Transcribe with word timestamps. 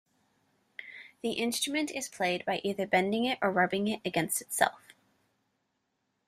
The 1.21 1.33
instrument 1.33 1.91
is 1.91 2.09
played 2.09 2.43
by 2.43 2.59
either 2.63 2.87
bending 2.87 3.25
it 3.25 3.37
or 3.39 3.51
rubbing 3.51 3.87
it 3.87 4.01
against 4.03 4.41
itself. 4.41 4.81